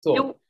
[0.00, 0.16] So.
[0.16, 0.40] Jo.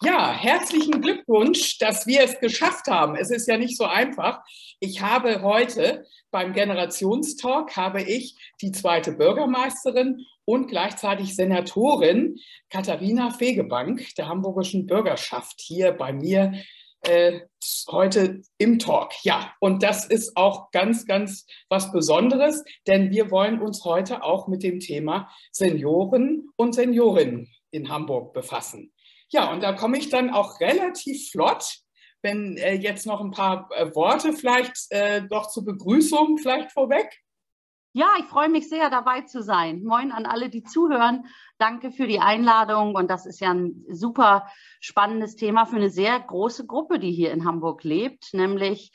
[0.00, 3.16] Ja, herzlichen Glückwunsch, dass wir es geschafft haben.
[3.16, 4.44] Es ist ja nicht so einfach.
[4.78, 12.38] Ich habe heute beim Generationstalk habe ich die zweite Bürgermeisterin und gleichzeitig Senatorin
[12.70, 16.52] Katharina Fegebank der hamburgischen Bürgerschaft hier bei mir
[17.02, 17.40] äh,
[17.90, 19.12] heute im Talk.
[19.22, 24.48] Ja, und das ist auch ganz, ganz was Besonderes, denn wir wollen uns heute auch
[24.48, 28.92] mit dem Thema Senioren und Seniorinnen in Hamburg befassen.
[29.30, 31.80] Ja, und da komme ich dann auch relativ flott,
[32.22, 37.22] wenn äh, jetzt noch ein paar äh, Worte vielleicht äh, doch zur Begrüßung vielleicht vorweg.
[37.98, 39.82] Ja, ich freue mich sehr, dabei zu sein.
[39.82, 41.24] Moin an alle, die zuhören.
[41.58, 42.94] Danke für die Einladung.
[42.94, 44.46] Und das ist ja ein super
[44.78, 48.92] spannendes Thema für eine sehr große Gruppe, die hier in Hamburg lebt, nämlich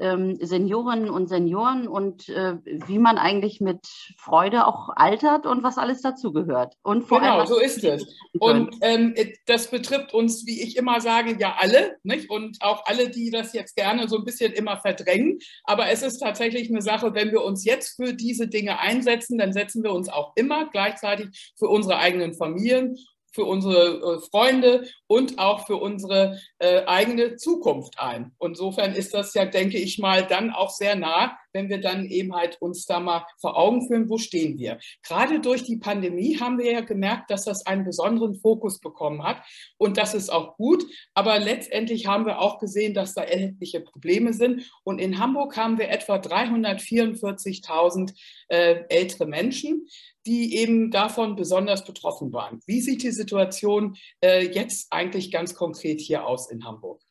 [0.00, 3.86] ähm, Seniorinnen und Senioren und äh, wie man eigentlich mit
[4.18, 6.74] Freude auch altert und was alles dazugehört.
[6.82, 8.06] Und vor genau, allem, so ist es.
[8.38, 9.14] Und ähm,
[9.46, 12.30] das betrifft uns, wie ich immer sage, ja alle, nicht?
[12.30, 15.38] Und auch alle, die das jetzt gerne so ein bisschen immer verdrängen.
[15.64, 19.52] Aber es ist tatsächlich eine Sache, wenn wir uns jetzt für diese Dinge einsetzen, dann
[19.52, 22.96] setzen wir uns auch immer gleichzeitig für unsere eigenen Familien
[23.32, 28.32] für unsere äh, Freunde und auch für unsere äh, eigene Zukunft ein.
[28.40, 32.34] Insofern ist das ja, denke ich mal, dann auch sehr nah, wenn wir dann eben
[32.34, 34.78] halt uns da mal vor Augen führen, wo stehen wir.
[35.02, 39.42] Gerade durch die Pandemie haben wir ja gemerkt, dass das einen besonderen Fokus bekommen hat
[39.78, 40.84] und das ist auch gut.
[41.14, 44.70] Aber letztendlich haben wir auch gesehen, dass da erhebliche Probleme sind.
[44.84, 48.14] Und in Hamburg haben wir etwa 344.000
[48.48, 49.86] äh, ältere Menschen
[50.26, 52.60] die eben davon besonders betroffen waren.
[52.66, 57.02] Wie sieht die Situation äh, jetzt eigentlich ganz konkret hier aus in Hamburg?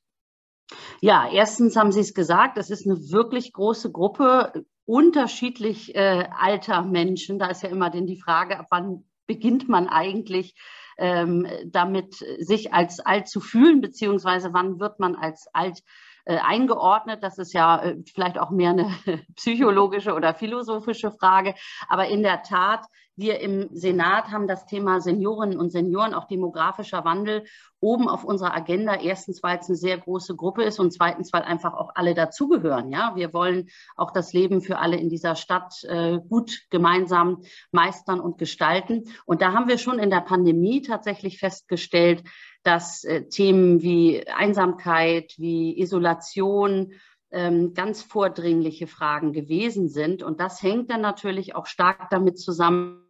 [1.02, 6.83] Ja, erstens haben Sie es gesagt, das ist eine wirklich große Gruppe unterschiedlich äh, alter
[6.83, 7.39] Menschen.
[7.39, 10.55] Da ist ja immer denn die Frage, ab wann beginnt man eigentlich
[10.98, 15.82] ähm, damit, sich als alt zu fühlen, beziehungsweise wann wird man als alt
[16.25, 17.23] äh, eingeordnet.
[17.23, 18.91] Das ist ja äh, vielleicht auch mehr eine
[19.35, 21.55] psychologische oder philosophische Frage.
[21.87, 22.85] Aber in der Tat,
[23.19, 27.43] wir im Senat haben das Thema Seniorinnen und Senioren, auch demografischer Wandel,
[27.81, 28.95] oben auf unserer Agenda.
[28.95, 32.91] Erstens, weil es eine sehr große Gruppe ist und zweitens, weil einfach auch alle dazugehören.
[32.91, 37.41] Ja, wir wollen auch das Leben für alle in dieser Stadt äh, gut gemeinsam
[37.71, 39.03] meistern und gestalten.
[39.25, 42.23] Und da haben wir schon in der Pandemie tatsächlich festgestellt,
[42.69, 46.93] dass äh, Themen wie Einsamkeit, wie Isolation
[47.31, 50.21] ähm, ganz vordringliche Fragen gewesen sind.
[50.21, 53.03] Und das hängt dann natürlich auch stark damit zusammen.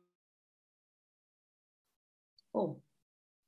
[2.54, 2.82] Oh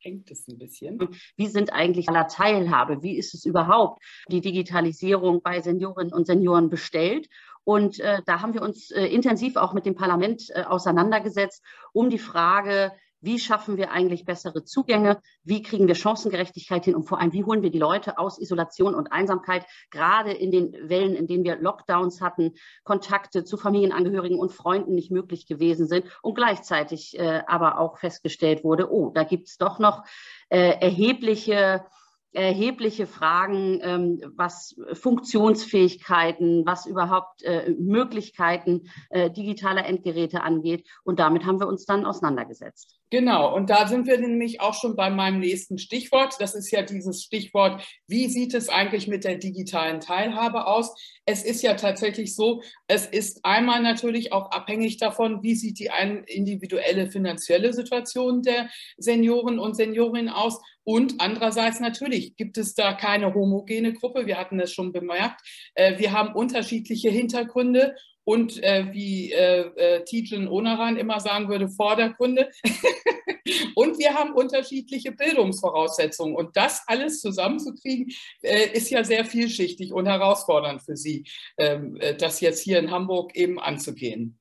[0.03, 0.99] hängt es ein bisschen.
[1.37, 3.03] Wie sind eigentlich aller Teilhabe?
[3.03, 7.29] Wie ist es überhaupt, die Digitalisierung bei Seniorinnen und Senioren bestellt?
[7.63, 12.09] Und äh, da haben wir uns äh, intensiv auch mit dem Parlament äh, auseinandergesetzt, um
[12.09, 12.91] die Frage,
[13.21, 15.21] wie schaffen wir eigentlich bessere Zugänge?
[15.43, 16.95] Wie kriegen wir Chancengerechtigkeit hin?
[16.95, 20.73] Und vor allem, wie holen wir die Leute aus Isolation und Einsamkeit, gerade in den
[20.89, 26.05] Wellen, in denen wir Lockdowns hatten, Kontakte zu Familienangehörigen und Freunden nicht möglich gewesen sind
[26.21, 30.03] und gleichzeitig äh, aber auch festgestellt wurde, oh, da gibt es doch noch
[30.49, 31.85] äh, erhebliche
[32.33, 40.87] erhebliche Fragen, ähm, was Funktionsfähigkeiten, was überhaupt äh, Möglichkeiten äh, digitaler Endgeräte angeht.
[41.03, 43.00] Und damit haben wir uns dann auseinandergesetzt.
[43.13, 46.35] Genau, und da sind wir nämlich auch schon bei meinem nächsten Stichwort.
[46.39, 50.95] Das ist ja dieses Stichwort, wie sieht es eigentlich mit der digitalen Teilhabe aus?
[51.25, 55.89] Es ist ja tatsächlich so, es ist einmal natürlich auch abhängig davon, wie sieht die
[56.27, 60.61] individuelle finanzielle Situation der Senioren und Seniorinnen aus.
[60.83, 64.25] Und andererseits natürlich gibt es da keine homogene Gruppe.
[64.25, 65.41] Wir hatten es schon bemerkt.
[65.75, 67.93] Äh, wir haben unterschiedliche Hintergründe
[68.31, 72.49] und äh, wie äh, äh, Tietjen Onaran immer sagen würde, Vordergründe.
[73.75, 76.33] und wir haben unterschiedliche Bildungsvoraussetzungen.
[76.33, 78.07] Und das alles zusammenzukriegen,
[78.41, 81.25] äh, ist ja sehr vielschichtig und herausfordernd für Sie,
[81.57, 84.39] ähm, äh, das jetzt hier in Hamburg eben anzugehen.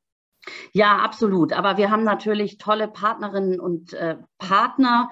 [0.72, 1.52] Ja, absolut.
[1.52, 5.10] Aber wir haben natürlich tolle Partnerinnen und äh, Partner,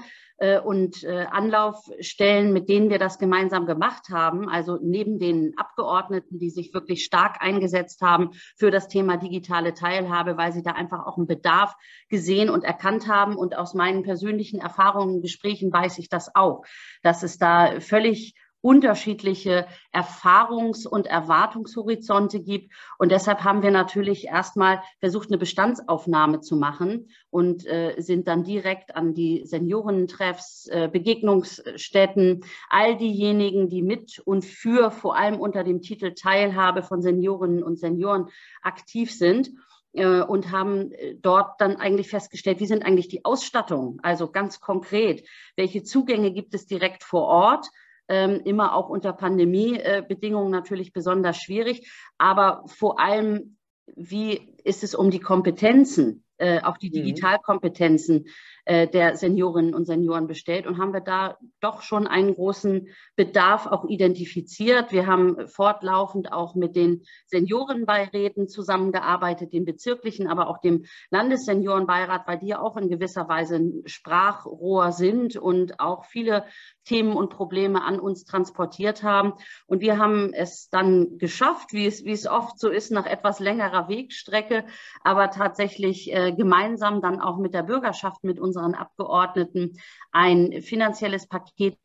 [0.60, 4.48] und äh, Anlaufstellen, mit denen wir das gemeinsam gemacht haben.
[4.48, 10.36] Also neben den Abgeordneten, die sich wirklich stark eingesetzt haben für das Thema digitale Teilhabe,
[10.36, 11.74] weil sie da einfach auch einen Bedarf
[12.08, 13.36] gesehen und erkannt haben.
[13.36, 16.64] Und aus meinen persönlichen Erfahrungen, Gesprächen weiß ich das auch,
[17.02, 22.72] dass es da völlig unterschiedliche Erfahrungs- und Erwartungshorizonte gibt.
[22.98, 28.42] Und deshalb haben wir natürlich erstmal versucht, eine Bestandsaufnahme zu machen und äh, sind dann
[28.42, 35.62] direkt an die Seniorentreffs, äh, Begegnungsstätten, all diejenigen, die mit und für vor allem unter
[35.62, 38.28] dem Titel Teilhabe von Seniorinnen und Senioren
[38.62, 39.50] aktiv sind
[39.92, 44.60] äh, und haben äh, dort dann eigentlich festgestellt, wie sind eigentlich die Ausstattungen, also ganz
[44.60, 45.26] konkret,
[45.56, 47.68] welche Zugänge gibt es direkt vor Ort,
[48.08, 53.58] immer auch unter Pandemiebedingungen natürlich besonders schwierig, aber vor allem,
[53.96, 56.94] wie ist es um die Kompetenzen, äh, auch die mhm.
[56.94, 58.26] Digitalkompetenzen
[58.68, 63.86] der Seniorinnen und Senioren bestellt und haben wir da doch schon einen großen Bedarf auch
[63.86, 64.92] identifiziert.
[64.92, 72.40] Wir haben fortlaufend auch mit den Seniorenbeiräten zusammengearbeitet, den bezirklichen, aber auch dem Landesseniorenbeirat, weil
[72.40, 76.44] die ja auch in gewisser Weise ein Sprachrohr sind und auch viele
[76.84, 79.32] Themen und Probleme an uns transportiert haben.
[79.66, 83.40] Und wir haben es dann geschafft, wie es, wie es oft so ist, nach etwas
[83.40, 84.64] längerer Wegstrecke,
[85.02, 89.78] aber tatsächlich äh, gemeinsam dann auch mit der Bürgerschaft, mit unseren unseren Abgeordneten
[90.12, 91.78] ein finanzielles Paket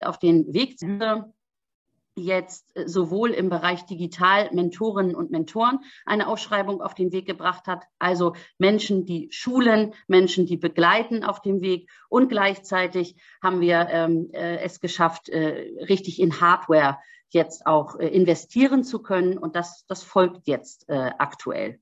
[0.00, 0.78] auf den Weg
[2.14, 7.84] jetzt sowohl im Bereich Digital Mentorinnen und Mentoren eine Ausschreibung auf den Weg gebracht hat,
[7.98, 11.88] also Menschen, die schulen, Menschen, die begleiten auf dem Weg.
[12.10, 16.98] Und gleichzeitig haben wir ähm, äh, es geschafft, äh, richtig in Hardware
[17.30, 19.38] jetzt auch äh, investieren zu können.
[19.38, 21.80] Und das, das folgt jetzt äh, aktuell.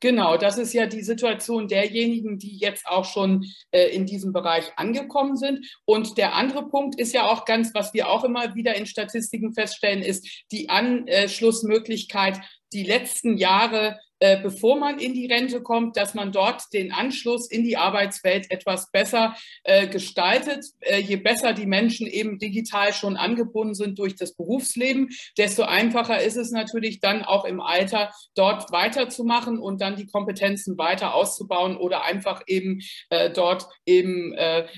[0.00, 4.72] Genau, das ist ja die Situation derjenigen, die jetzt auch schon äh, in diesem Bereich
[4.76, 5.66] angekommen sind.
[5.84, 9.54] Und der andere Punkt ist ja auch ganz, was wir auch immer wieder in Statistiken
[9.54, 12.40] feststellen, ist die Anschlussmöglichkeit,
[12.72, 17.50] die letzten Jahre äh, bevor man in die Rente kommt, dass man dort den Anschluss
[17.50, 19.34] in die Arbeitswelt etwas besser
[19.64, 20.64] äh, gestaltet.
[20.78, 26.22] Äh, je besser die Menschen eben digital schon angebunden sind durch das Berufsleben, desto einfacher
[26.22, 31.76] ist es natürlich dann auch im Alter dort weiterzumachen und dann die Kompetenzen weiter auszubauen
[31.76, 32.78] oder einfach eben
[33.10, 34.36] äh, dort eben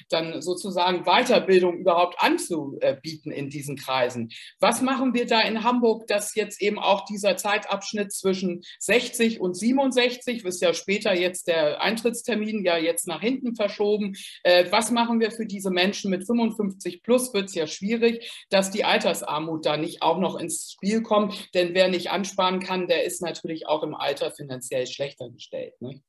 [0.08, 4.30] dann sozusagen Weiterbildung überhaupt anzubieten in diesen Kreisen.
[4.58, 9.40] Was machen wir da in Hamburg, dass jetzt eben auch dieser Zeitabschnitt zwischen 60 60
[9.40, 14.16] und 67, ist ja später jetzt der Eintrittstermin ja jetzt nach hinten verschoben.
[14.42, 17.32] Äh, was machen wir für diese Menschen mit 55 plus?
[17.34, 21.54] Wird es ja schwierig, dass die Altersarmut da nicht auch noch ins Spiel kommt.
[21.54, 25.74] Denn wer nicht ansparen kann, der ist natürlich auch im Alter finanziell schlechter gestellt.
[25.80, 26.00] Ne?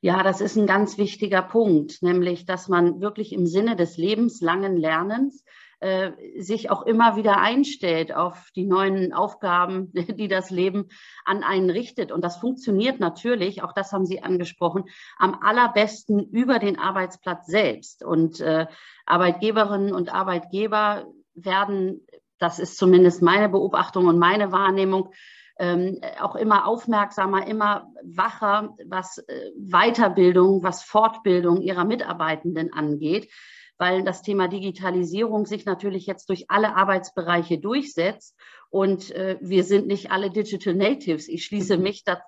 [0.00, 4.76] Ja, das ist ein ganz wichtiger Punkt, nämlich, dass man wirklich im Sinne des lebenslangen
[4.76, 5.44] Lernens
[5.80, 10.88] äh, sich auch immer wieder einstellt auf die neuen Aufgaben, die das Leben
[11.24, 12.12] an einen richtet.
[12.12, 14.84] Und das funktioniert natürlich, auch das haben Sie angesprochen,
[15.18, 18.04] am allerbesten über den Arbeitsplatz selbst.
[18.04, 18.66] Und äh,
[19.06, 22.06] Arbeitgeberinnen und Arbeitgeber werden,
[22.38, 25.10] das ist zumindest meine Beobachtung und meine Wahrnehmung,
[25.58, 33.30] ähm, auch immer aufmerksamer, immer wacher, was äh, Weiterbildung, was Fortbildung ihrer Mitarbeitenden angeht
[33.78, 38.36] weil das Thema Digitalisierung sich natürlich jetzt durch alle Arbeitsbereiche durchsetzt.
[38.70, 41.28] Und äh, wir sind nicht alle Digital Natives.
[41.28, 42.20] Ich schließe mich da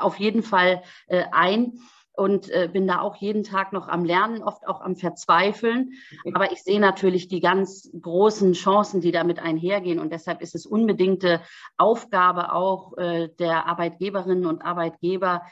[0.00, 1.78] auf jeden Fall äh, ein
[2.14, 5.92] und äh, bin da auch jeden Tag noch am Lernen, oft auch am Verzweifeln.
[6.34, 9.98] Aber ich sehe natürlich die ganz großen Chancen, die damit einhergehen.
[9.98, 11.40] Und deshalb ist es unbedingte
[11.78, 15.42] Aufgabe auch äh, der Arbeitgeberinnen und Arbeitgeber,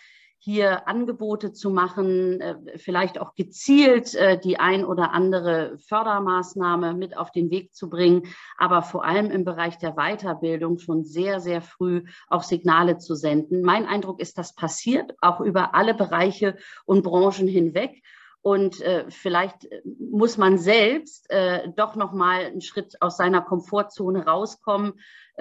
[0.42, 7.17] hier Angebote zu machen, äh, vielleicht auch gezielt äh, die ein oder andere Fördermaßnahme mit
[7.17, 8.22] auf den Weg zu bringen,
[8.56, 13.60] aber vor allem im Bereich der Weiterbildung schon sehr, sehr früh auch Signale zu senden.
[13.60, 18.03] Mein Eindruck ist, das passiert auch über alle Bereiche und Branchen hinweg.
[18.43, 24.24] Und äh, vielleicht muss man selbst äh, doch noch mal einen Schritt aus seiner Komfortzone
[24.24, 24.98] rauskommen, äh,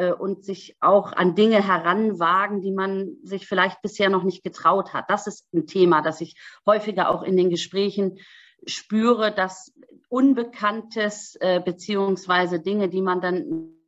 [0.08, 5.10] und sich auch an Dinge heranwagen, die man sich vielleicht bisher noch nicht getraut hat.
[5.10, 8.20] Das ist ein Thema, das ich häufiger auch in den Gesprächen
[8.66, 9.74] spüre, dass
[10.10, 13.79] Unbekanntes äh, beziehungsweise Dinge, die man dann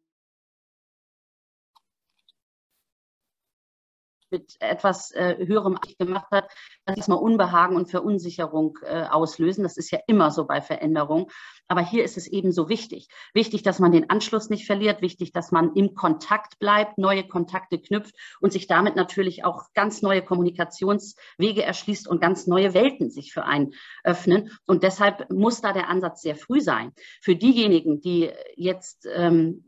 [4.31, 6.49] mit etwas äh, höherem gemacht hat,
[6.85, 9.63] dass erstmal Unbehagen und Verunsicherung äh, auslösen.
[9.63, 11.27] Das ist ja immer so bei Veränderungen.
[11.67, 13.07] Aber hier ist es eben so wichtig.
[13.33, 17.79] Wichtig, dass man den Anschluss nicht verliert, wichtig, dass man im Kontakt bleibt, neue Kontakte
[17.79, 23.33] knüpft und sich damit natürlich auch ganz neue Kommunikationswege erschließt und ganz neue Welten sich
[23.33, 23.73] für einen
[24.03, 24.51] öffnen.
[24.65, 26.91] Und deshalb muss da der Ansatz sehr früh sein.
[27.21, 29.65] Für diejenigen, die jetzt ähm,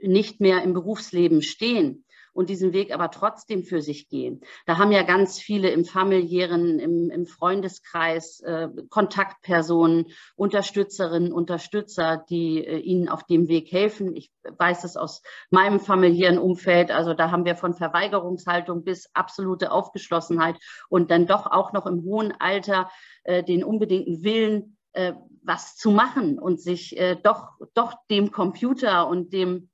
[0.00, 2.05] nicht mehr im Berufsleben stehen,
[2.36, 4.42] und diesen Weg aber trotzdem für sich gehen.
[4.66, 12.64] Da haben ja ganz viele im familiären, im, im Freundeskreis äh, Kontaktpersonen, Unterstützerinnen, Unterstützer, die
[12.64, 14.14] äh, ihnen auf dem Weg helfen.
[14.14, 16.90] Ich weiß es aus meinem familiären Umfeld.
[16.90, 20.56] Also da haben wir von Verweigerungshaltung bis absolute Aufgeschlossenheit
[20.90, 22.90] und dann doch auch noch im hohen Alter
[23.24, 29.08] äh, den unbedingten Willen, äh, was zu machen und sich äh, doch, doch dem Computer
[29.08, 29.70] und dem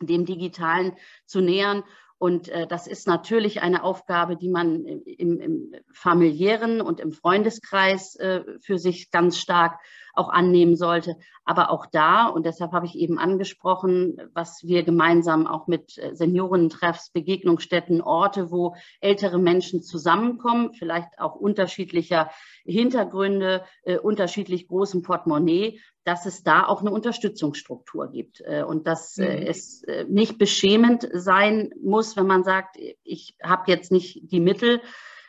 [0.00, 0.92] dem Digitalen
[1.26, 1.84] zu nähern.
[2.18, 8.16] Und äh, das ist natürlich eine Aufgabe, die man im, im familiären und im Freundeskreis
[8.16, 9.78] äh, für sich ganz stark
[10.14, 11.16] auch annehmen sollte.
[11.44, 16.14] Aber auch da, und deshalb habe ich eben angesprochen, was wir gemeinsam auch mit äh,
[16.14, 22.30] Seniorentreffs, Begegnungsstätten, Orte, wo ältere Menschen zusammenkommen, vielleicht auch unterschiedlicher
[22.64, 29.18] Hintergründe, äh, unterschiedlich großem Portemonnaie, dass es da auch eine Unterstützungsstruktur gibt äh, und dass
[29.18, 29.46] äh, mhm.
[29.46, 34.80] es äh, nicht beschämend sein muss, wenn man sagt, ich habe jetzt nicht die Mittel,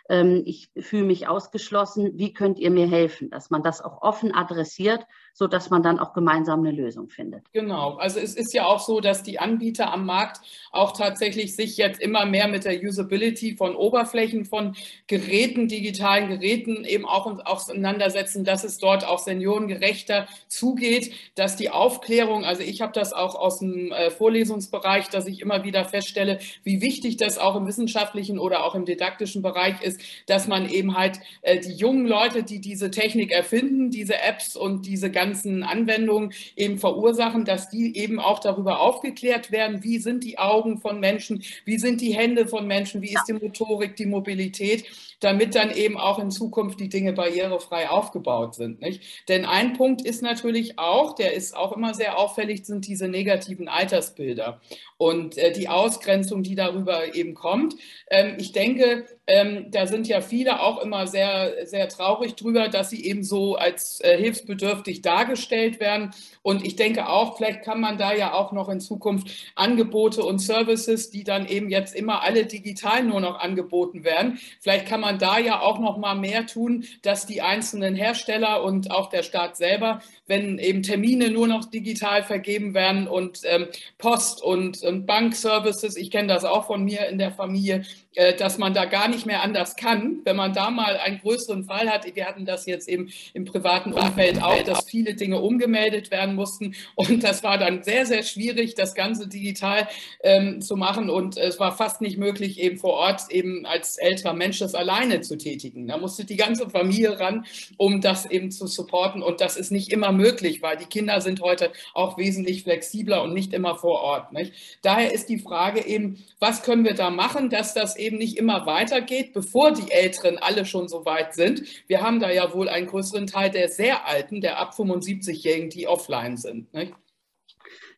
[0.10, 3.30] ähm, ich fühle mich ausgeschlossen, wie könnt ihr mir helfen?
[3.30, 7.44] Dass man das auch offen adressiert, sodass man dann auch gemeinsam eine Lösung findet.
[7.54, 11.78] Genau, also es ist ja auch so, dass die Anbieter am Markt auch tatsächlich sich
[11.78, 14.76] jetzt immer mehr mit der Usability von Oberflächen, von
[15.08, 22.46] Geräten, digitalen Geräten eben auch auseinandersetzen, dass es dort auch seniorengerechter zugeht, dass die Aufklärung,
[22.46, 26.82] also ich habe das auch aus dem äh, Vorlesungsbereich, dass ich immer wieder feststelle, wie
[26.82, 31.20] wichtig das auch im wissenschaftlichen oder auch im didaktischen Bereich ist, dass man eben halt
[31.42, 36.78] äh, die jungen Leute, die diese Technik erfinden, diese Apps und diese ganzen Anwendungen eben
[36.78, 41.78] verursachen, dass die eben auch darüber aufgeklärt werden, wie sind die Augen von Menschen, wie
[41.78, 44.86] sind die Hände von Menschen, wie ist die Motorik, die Mobilität,
[45.20, 48.82] damit dann eben auch in Zukunft die Dinge barrierefrei aufgebaut sind.
[48.82, 49.04] Nicht?
[49.28, 53.68] Denn ein Punkt ist natürlich auch, der ist auch immer sehr auffällig, sind diese negativen
[53.68, 54.62] Altersbilder
[54.98, 57.76] und äh, die Ausgrenzung, die darüber eben kommt.
[58.10, 62.90] Ähm, ich denke, ähm, da sind ja viele auch immer sehr, sehr traurig drüber, dass
[62.90, 66.12] sie eben so als äh, hilfsbedürftig dargestellt werden.
[66.42, 70.40] Und ich denke auch, vielleicht kann man da ja auch noch in Zukunft Angebote und
[70.40, 74.40] Services, die dann eben jetzt immer alle digital nur noch angeboten werden.
[74.60, 78.92] Vielleicht kann man da ja auch noch mal mehr tun, dass die einzelnen Hersteller und
[78.92, 84.44] auch der Staat selber, wenn eben Termine nur noch digital vergeben werden und ähm, Post
[84.44, 87.84] und und Bankservices, ich kenne das auch von mir in der Familie,
[88.16, 91.64] äh, dass man da gar nicht mehr anders kann, wenn man da mal einen größeren
[91.64, 92.06] Fall hat.
[92.16, 96.76] Wir hatten das jetzt eben im privaten Umfeld auch, dass viele Dinge umgemeldet werden mussten
[96.96, 99.88] und das war dann sehr, sehr schwierig, das Ganze digital
[100.24, 104.34] ähm, zu machen und es war fast nicht möglich, eben vor Ort eben als älterer
[104.34, 105.88] Mensch das alleine zu tätigen.
[105.88, 107.46] Da musste die ganze Familie ran,
[107.78, 111.42] um das eben zu supporten und das ist nicht immer möglich, weil die Kinder sind
[111.42, 114.32] heute auch wesentlich flexibler und nicht immer vor Ort.
[114.34, 114.54] Nicht?
[114.82, 118.66] Daher ist die Frage eben, was können wir da machen, dass das eben nicht immer
[118.66, 121.64] weitergeht, bevor die Älteren alle schon so weit sind.
[121.88, 125.88] Wir haben da ja wohl einen größeren Teil der sehr Alten, der ab 75-Jährigen, die
[125.88, 126.74] offline sind.
[126.74, 126.94] Nicht?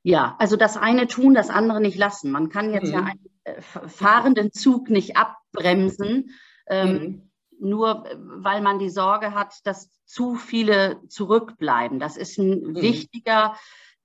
[0.04, 2.32] Ja, also das eine tun, das andere nicht lassen.
[2.32, 2.94] Man kann jetzt mhm.
[2.94, 6.32] ja einen äh, fahrenden Zug nicht abbremsen.
[6.72, 12.00] Ähm, mhm nur weil man die Sorge hat, dass zu viele zurückbleiben.
[12.00, 12.82] Das ist ein mhm.
[12.82, 13.56] wichtiger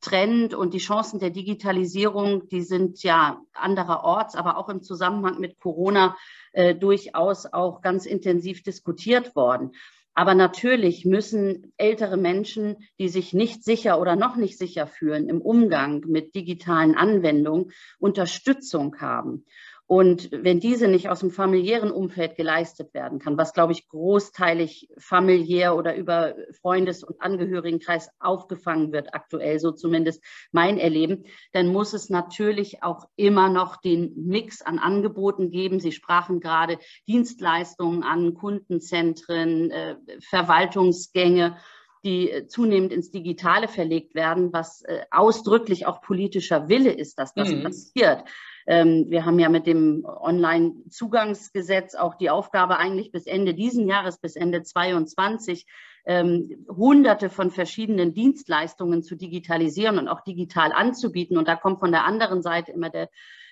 [0.02, 5.58] Trend und die Chancen der Digitalisierung, die sind ja andererorts, aber auch im Zusammenhang mit
[5.58, 6.16] Corona
[6.52, 9.72] äh, durchaus auch ganz intensiv diskutiert worden.
[10.14, 15.42] Aber natürlich müssen ältere Menschen, die sich nicht sicher oder noch nicht sicher fühlen im
[15.42, 19.44] Umgang mit digitalen Anwendungen, Unterstützung haben.
[19.88, 24.88] Und wenn diese nicht aus dem familiären Umfeld geleistet werden kann, was, glaube ich, großteilig
[24.98, 31.92] familiär oder über Freundes- und Angehörigenkreis aufgefangen wird, aktuell, so zumindest mein Erleben, dann muss
[31.92, 35.78] es natürlich auch immer noch den Mix an Angeboten geben.
[35.78, 41.58] Sie sprachen gerade Dienstleistungen an, Kundenzentren, äh, Verwaltungsgänge
[42.04, 47.50] die zunehmend ins Digitale verlegt werden, was äh, ausdrücklich auch politischer Wille ist, dass das
[47.50, 47.64] mhm.
[47.64, 48.22] passiert.
[48.66, 54.18] Ähm, wir haben ja mit dem Online-Zugangsgesetz auch die Aufgabe eigentlich bis Ende diesen Jahres,
[54.18, 55.66] bis Ende 22,
[56.06, 61.36] ähm, hunderte von verschiedenen Dienstleistungen zu digitalisieren und auch digital anzubieten.
[61.36, 63.08] Und da kommt von der anderen Seite immer der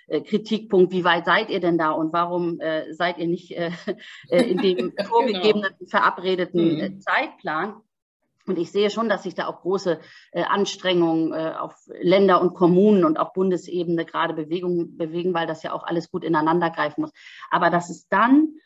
[0.06, 3.70] äh, Kritikpunkt, wie weit seid ihr denn da und warum äh, seid ihr nicht äh,
[4.28, 5.08] äh in dem genau.
[5.08, 5.90] vorgegebenen, genau.
[5.90, 7.00] verabredeten mhm.
[7.00, 7.74] Zeitplan?
[8.46, 10.00] Und ich sehe schon, dass sich da auch große
[10.32, 15.62] äh, Anstrengungen äh, auf Länder- und Kommunen und auch Bundesebene gerade Bewegung, bewegen, weil das
[15.62, 17.12] ja auch alles gut ineinander greifen muss.
[17.50, 18.56] Aber das ist dann,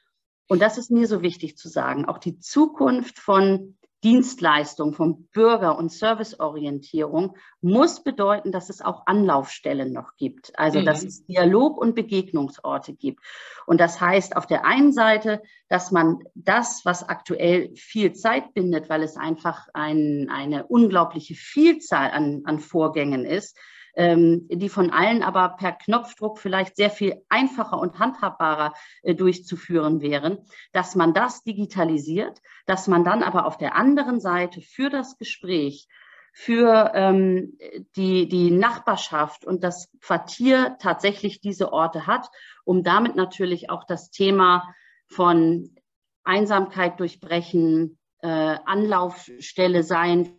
[0.49, 5.77] und das ist mir so wichtig zu sagen, auch die Zukunft von Dienstleistung, von Bürger-
[5.77, 10.57] und Serviceorientierung muss bedeuten, dass es auch Anlaufstellen noch gibt.
[10.59, 10.87] Also, mhm.
[10.87, 13.25] dass es Dialog- und Begegnungsorte gibt.
[13.67, 18.89] Und das heißt auf der einen Seite, dass man das, was aktuell viel Zeit bindet,
[18.89, 23.57] weil es einfach ein, eine unglaubliche Vielzahl an, an Vorgängen ist,
[23.99, 30.39] die von allen aber per Knopfdruck vielleicht sehr viel einfacher und handhabbarer äh, durchzuführen wären,
[30.73, 35.89] dass man das digitalisiert, dass man dann aber auf der anderen Seite für das Gespräch
[36.33, 37.59] für ähm,
[37.97, 42.29] die, die Nachbarschaft und das Quartier tatsächlich diese Orte hat,
[42.65, 44.73] um damit natürlich auch das Thema
[45.09, 45.75] von
[46.23, 50.39] Einsamkeit durchbrechen, äh, Anlaufstelle sein.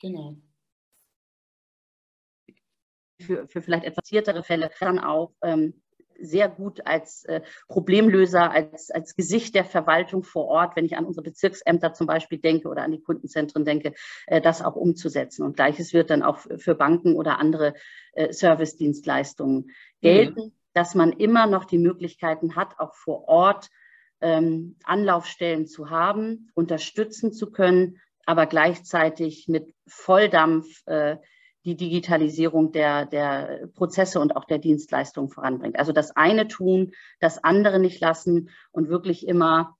[0.00, 0.36] Genau.
[3.20, 5.74] Für, für vielleicht etwas ziertere Fälle dann auch ähm,
[6.18, 11.04] sehr gut als äh, Problemlöser, als, als Gesicht der Verwaltung vor Ort, wenn ich an
[11.04, 13.94] unsere Bezirksämter zum Beispiel denke oder an die Kundenzentren denke,
[14.26, 15.44] äh, das auch umzusetzen.
[15.44, 17.74] Und gleiches wird dann auch für Banken oder andere
[18.12, 19.70] äh, Service-Dienstleistungen
[20.00, 20.52] gelten, mhm.
[20.74, 23.68] dass man immer noch die Möglichkeiten hat, auch vor Ort
[24.20, 31.16] ähm, Anlaufstellen zu haben, unterstützen zu können, aber gleichzeitig mit Volldampf äh,
[31.68, 35.78] die Digitalisierung der, der Prozesse und auch der Dienstleistungen voranbringt.
[35.78, 39.76] Also das eine tun, das andere nicht lassen und wirklich immer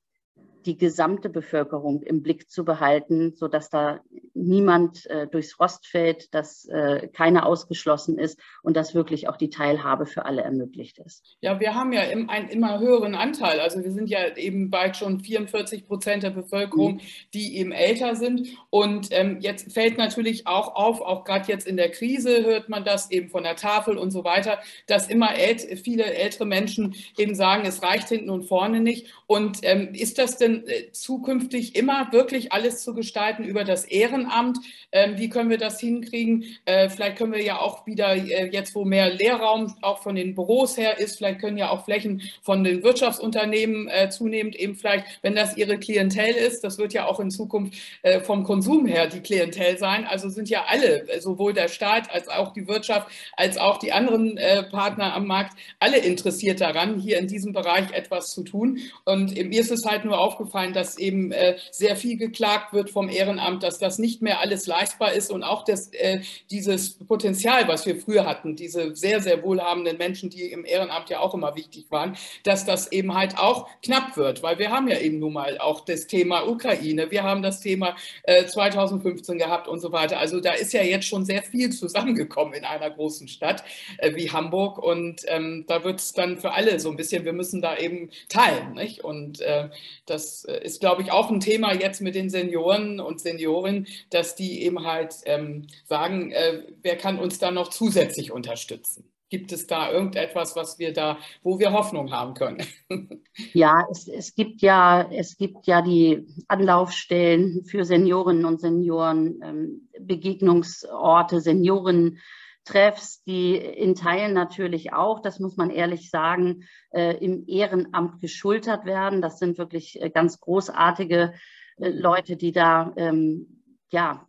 [0.67, 4.01] die gesamte Bevölkerung im Blick zu behalten, sodass da
[4.35, 9.51] niemand äh, durchs Rost fällt, dass äh, keiner ausgeschlossen ist und dass wirklich auch die
[9.51, 11.25] Teilhabe für alle ermöglicht ist.
[11.41, 13.61] Ja, wir haben ja im, einen immer höheren Anteil.
[13.61, 17.01] Also wir sind ja eben bald schon 44 Prozent der Bevölkerung, mhm.
[17.35, 18.49] die eben älter sind.
[18.71, 22.85] Und ähm, jetzt fällt natürlich auch auf, auch gerade jetzt in der Krise hört man
[22.85, 27.35] das eben von der Tafel und so weiter, dass immer ält viele ältere Menschen eben
[27.35, 29.13] sagen, es reicht hinten und vorne nicht.
[29.27, 34.59] Und ähm, ist das denn äh, zukünftig immer wirklich alles zu gestalten über das Ehrenamt?
[34.93, 36.45] Ähm, wie können wir das hinkriegen?
[36.65, 40.35] Äh, vielleicht können wir ja auch wieder, äh, jetzt wo mehr Lehrraum auch von den
[40.35, 45.35] Büros her ist, vielleicht können ja auch Flächen von den Wirtschaftsunternehmen zunehmend eben vielleicht, wenn
[45.35, 47.75] das ihre Klientel ist, das wird ja auch in Zukunft
[48.23, 50.05] vom Konsum her die Klientel sein.
[50.07, 54.39] Also sind ja alle, sowohl der Staat als auch die Wirtschaft, als auch die anderen
[54.71, 58.79] Partner am Markt, alle interessiert daran, hier in diesem Bereich etwas zu tun.
[59.05, 62.91] Und mir ist es halt nur aufgefallen, aufgefallen, dass eben äh, sehr viel geklagt wird
[62.91, 66.21] vom Ehrenamt, dass das nicht mehr alles leistbar ist und auch das, äh,
[66.51, 71.21] dieses Potenzial, was wir früher hatten, diese sehr, sehr wohlhabenden Menschen, die im Ehrenamt ja
[71.21, 74.99] auch immer wichtig waren, dass das eben halt auch knapp wird, weil wir haben ja
[74.99, 79.81] eben nun mal auch das Thema Ukraine, wir haben das Thema äh, 2015 gehabt und
[79.81, 80.19] so weiter.
[80.19, 83.65] Also da ist ja jetzt schon sehr viel zusammengekommen in einer großen Stadt
[83.99, 87.33] äh, wie Hamburg und ähm, da wird es dann für alle so ein bisschen, wir
[87.33, 88.75] müssen da eben teilen.
[88.75, 89.03] Nicht?
[89.05, 89.71] Und äh,
[90.07, 94.35] das äh, ist, glaube ich, auch ein Thema jetzt mit den Senioren und Seniorinnen, dass
[94.35, 99.11] die eben halt ähm, sagen, äh, wer kann uns da noch zusätzlich unterstützen?
[99.31, 102.65] Gibt es da irgendetwas, was wir da, wo wir Hoffnung haben können?
[103.53, 109.89] Ja, es, es gibt ja, es gibt ja die Anlaufstellen für Seniorinnen und Senioren, ähm,
[110.01, 112.19] Begegnungsorte, Senioren.
[112.69, 118.85] Treffs, die in Teilen natürlich auch, das muss man ehrlich sagen, äh, im Ehrenamt geschultert
[118.85, 119.23] werden.
[119.23, 121.33] Das sind wirklich äh, ganz großartige
[121.79, 124.27] äh, Leute, die da ähm, ja,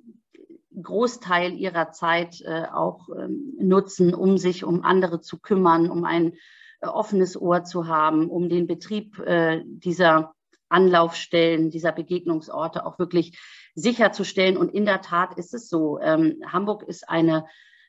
[0.81, 6.35] Großteil ihrer Zeit auch ähm, nutzen, um sich um andere zu kümmern, um ein
[6.79, 9.21] offenes Ohr zu haben, um den Betrieb
[9.65, 10.33] dieser
[10.69, 13.37] Anlaufstellen, dieser Begegnungsorte auch wirklich
[13.75, 14.55] sicherzustellen.
[14.55, 15.99] Und in der Tat ist es so.
[15.99, 17.45] Ähm, Hamburg ist eine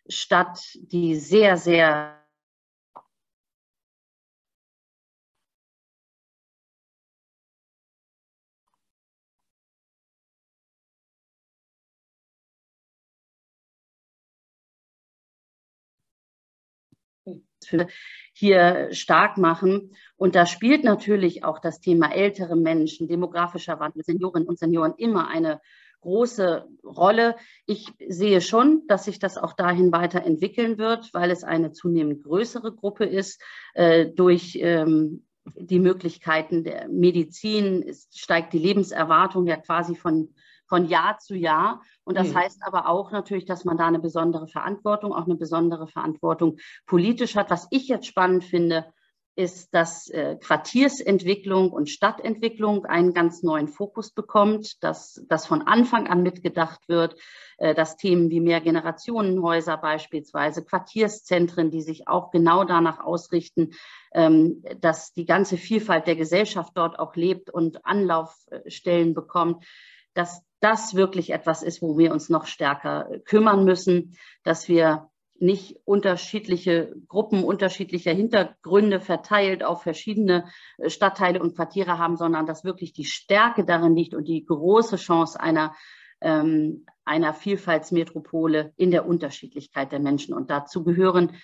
[0.08, 2.20] Stadt, die sehr, sehr
[18.32, 19.94] hier stark machen.
[20.16, 25.28] Und da spielt natürlich auch das Thema ältere Menschen, demografischer Wandel, Seniorinnen und Senioren immer
[25.28, 25.60] eine
[26.00, 27.36] große Rolle.
[27.66, 32.72] Ich sehe schon, dass sich das auch dahin weiterentwickeln wird, weil es eine zunehmend größere
[32.72, 33.40] Gruppe ist.
[33.74, 35.24] Äh, durch ähm,
[35.56, 40.34] die Möglichkeiten der Medizin ist, steigt die Lebenserwartung ja quasi von,
[40.66, 41.82] von Jahr zu Jahr.
[42.04, 42.38] Und das mhm.
[42.38, 47.36] heißt aber auch natürlich, dass man da eine besondere Verantwortung, auch eine besondere Verantwortung politisch
[47.36, 47.50] hat.
[47.50, 48.86] Was ich jetzt spannend finde,
[49.40, 56.06] ist, dass äh, Quartiersentwicklung und Stadtentwicklung einen ganz neuen Fokus bekommt, dass das von Anfang
[56.08, 57.16] an mitgedacht wird,
[57.56, 63.70] äh, dass Themen wie Mehrgenerationenhäuser beispielsweise, Quartierszentren, die sich auch genau danach ausrichten,
[64.12, 69.64] ähm, dass die ganze Vielfalt der Gesellschaft dort auch lebt und Anlaufstellen bekommt,
[70.12, 75.08] dass das wirklich etwas ist, wo wir uns noch stärker kümmern müssen, dass wir
[75.40, 80.44] nicht unterschiedliche Gruppen unterschiedlicher Hintergründe verteilt auf verschiedene
[80.78, 84.96] äh, Stadtteile und Quartiere haben, sondern dass wirklich die Stärke darin liegt und die große
[84.96, 85.74] Chance einer,
[86.20, 90.34] ähm, einer Vielfaltsmetropole in der Unterschiedlichkeit der Menschen.
[90.34, 91.36] Und dazu gehören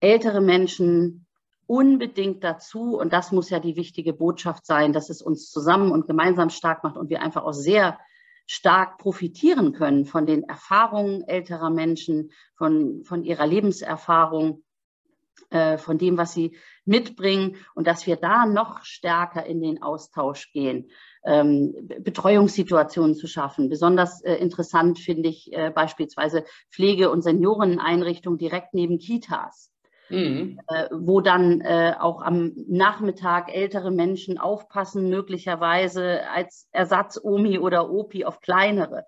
[0.00, 1.26] ältere Menschen
[1.66, 2.98] unbedingt dazu.
[2.98, 6.84] Und das muss ja die wichtige Botschaft sein, dass es uns zusammen und gemeinsam stark
[6.84, 7.98] macht und wir einfach auch sehr
[8.48, 14.64] stark profitieren können von den Erfahrungen älterer Menschen, von, von ihrer Lebenserfahrung,
[15.50, 16.56] äh, von dem, was sie
[16.86, 20.90] mitbringen und dass wir da noch stärker in den Austausch gehen,
[21.24, 23.68] ähm, Betreuungssituationen zu schaffen.
[23.68, 29.70] Besonders äh, interessant finde ich äh, beispielsweise Pflege- und Senioreneinrichtungen direkt neben Kitas.
[30.10, 30.60] Mhm.
[30.68, 38.24] Äh, wo dann äh, auch am Nachmittag ältere Menschen aufpassen, möglicherweise als Ersatz-Omi oder Opi
[38.24, 39.04] auf kleinere.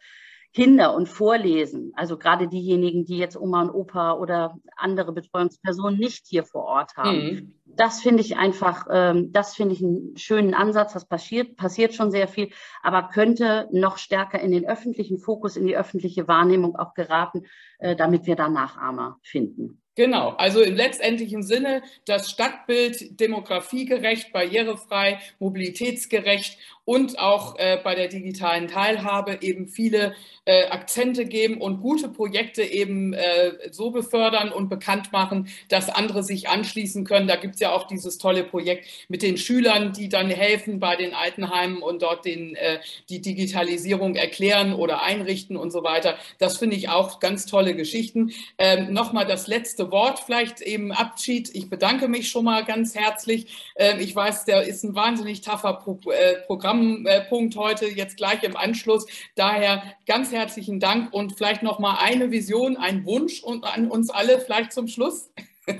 [0.52, 6.26] Kinder und vorlesen, also gerade diejenigen, die jetzt Oma und Opa oder andere Betreuungspersonen nicht
[6.26, 7.16] hier vor Ort haben.
[7.16, 7.54] Mhm.
[7.66, 10.92] Das finde ich einfach, ähm, das finde ich einen schönen Ansatz.
[10.92, 12.50] Das passiert, passiert schon sehr viel,
[12.82, 17.44] aber könnte noch stärker in den öffentlichen Fokus, in die öffentliche Wahrnehmung auch geraten,
[17.78, 19.79] äh, damit wir da Nachahmer finden.
[19.96, 26.58] Genau, also im letztendlichen Sinne das Stadtbild demografiegerecht, barrierefrei, mobilitätsgerecht
[26.90, 30.12] und auch äh, bei der digitalen Teilhabe eben viele
[30.44, 36.24] äh, Akzente geben und gute Projekte eben äh, so befördern und bekannt machen, dass andere
[36.24, 37.28] sich anschließen können.
[37.28, 40.96] Da gibt es ja auch dieses tolle Projekt mit den Schülern, die dann helfen bei
[40.96, 46.16] den Altenheimen und dort den, äh, die Digitalisierung erklären oder einrichten und so weiter.
[46.38, 48.32] Das finde ich auch ganz tolle Geschichten.
[48.58, 51.54] Ähm, Nochmal das letzte Wort, vielleicht eben Abschied.
[51.54, 53.46] Ich bedanke mich schon mal ganz herzlich.
[53.76, 56.34] Ähm, ich weiß, der ist ein wahnsinnig taffer Pro äh,
[56.80, 59.06] Programmpunkt heute, jetzt gleich im Anschluss.
[59.34, 64.40] Daher ganz herzlichen Dank und vielleicht noch mal eine Vision, ein Wunsch an uns alle
[64.40, 65.32] vielleicht zum Schluss.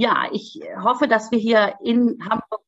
[0.00, 2.62] Ja, ich hoffe, dass wir hier in Hamburg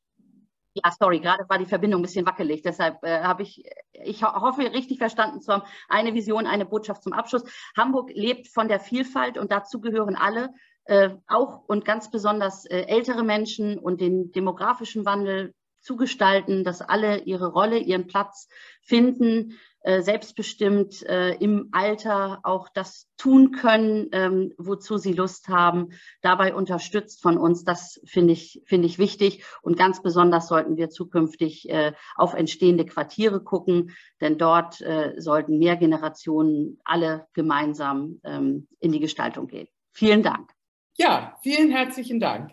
[0.75, 2.63] ja, sorry, gerade war die Verbindung ein bisschen wackelig.
[2.63, 5.63] Deshalb äh, habe ich, ich hoffe, richtig verstanden zu haben.
[5.89, 7.45] Eine Vision, eine Botschaft zum Abschluss.
[7.77, 10.51] Hamburg lebt von der Vielfalt und dazu gehören alle,
[10.85, 16.83] äh, auch und ganz besonders äh, ältere Menschen und den demografischen Wandel zu gestalten, dass
[16.83, 18.49] alle ihre Rolle, ihren Platz
[18.83, 25.93] finden, äh, selbstbestimmt äh, im Alter auch das tun können, ähm, wozu sie Lust haben,
[26.21, 27.65] dabei unterstützt von uns.
[27.65, 29.43] Das finde ich, finde ich wichtig.
[29.63, 35.59] Und ganz besonders sollten wir zukünftig äh, auf entstehende Quartiere gucken, denn dort äh, sollten
[35.59, 39.69] mehr Generationen alle gemeinsam ähm, in die Gestaltung gehen.
[39.93, 40.51] Vielen Dank.
[40.99, 42.53] Ja, vielen herzlichen Dank.